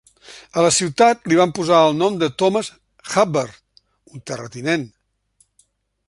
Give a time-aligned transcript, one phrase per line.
[0.59, 2.71] A la ciutat li van posar el nom de Thomas
[3.11, 3.59] Hubbard,
[4.15, 4.87] un terratinent.